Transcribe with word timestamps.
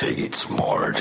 Take 0.00 0.16
it 0.18 0.34
smart. 0.34 0.98